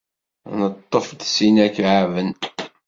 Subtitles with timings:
[0.59, 2.29] Neṭṭef-d sin ikeεben.